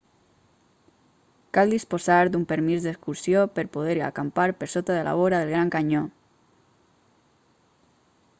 [1.57, 5.73] cal disposar d'un permís d'excursió per poder acampar per sota de la vora del gran
[5.77, 6.03] canyó